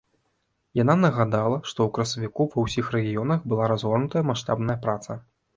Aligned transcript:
Яна 0.81 0.95
нагадала, 1.01 1.57
што 1.69 1.75
ў 1.83 1.89
красавіку 1.97 2.49
ва 2.55 2.65
ўсіх 2.65 2.85
рэгіёнах 2.97 3.47
была 3.53 3.71
разгорнутая 3.73 4.23
маштабная 4.35 4.79
праца. 4.89 5.11